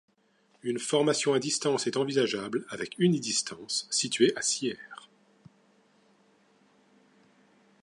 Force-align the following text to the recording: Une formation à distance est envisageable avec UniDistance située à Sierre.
Une 0.63 0.79
formation 0.79 1.35
à 1.35 1.39
distance 1.39 1.85
est 1.85 1.95
envisageable 1.95 2.65
avec 2.69 2.95
UniDistance 2.97 3.87
située 3.91 4.33
à 4.35 4.41
Sierre. 4.41 5.07